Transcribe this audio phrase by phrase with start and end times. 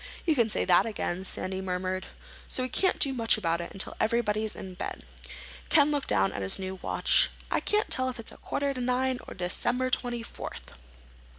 [0.25, 2.07] "You can say that again," Sandy murmured.
[2.47, 5.03] "So we can't do much about it until everybody's in bed."
[5.69, 7.29] Ken looked down at his new watch.
[7.51, 10.73] "I can't tell if it's quarter to nine or December twenty fourth."